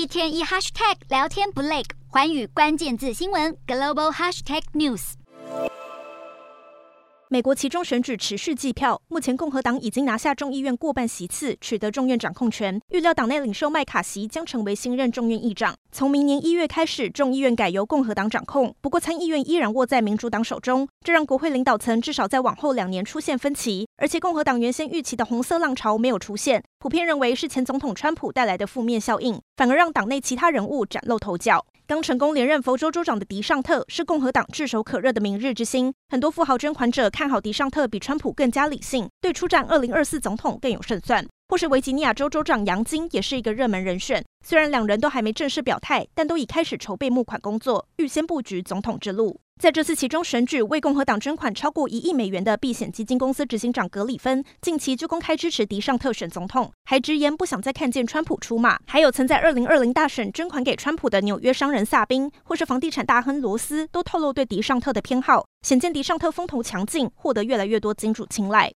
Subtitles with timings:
[0.00, 5.12] 一天一 hashtag 聊天不累，寰宇关键字新闻 global hashtag news。
[7.28, 12.80] 美国期中选举持续计票，目前共和党已经拿下众议院过半席次，取得众院掌控权。
[12.88, 15.76] 预料党内领袖麦卡锡将成为新任众院议长。
[15.92, 23.86] 从明年一月开始，众议院改由共和党掌控，不过参议院依然握在民主党手中，这让国会领导层至少在往后两年出现分歧。
[24.00, 31.66] 而且共和党原先预期的红色浪潮没有出现，普遍认为是前总统川普带来的负面效应，反而让党内其他人物崭露头角。
[31.86, 41.26] 刚成功连任佛州州长的迪尚特是共和党炙手可热的明日之星，很多富豪捐款者看好迪尚特比川普更加理性，对出战二零二四总统更有胜算。
[41.50, 49.40] 或是维吉尼亚州州长杨金也是一个热门人选，虽然两人都还没正式表态，但都已开始筹备募款工作，预先布局总统之路。
[49.60, 58.78] 在这次其中选举为共和党捐款超过一亿美元的避险基金公司执行长格里芬，近期就公开支持迪尚特选总统，还直言不想再看见川普出马。
[58.86, 68.68] 还有曾在二零二零大选捐款给川普的纽约商人萨宾，或是房地产大亨罗斯，都透露对迪尚特的偏好，显见迪尚特风头强劲，获得越来越多金主青睐。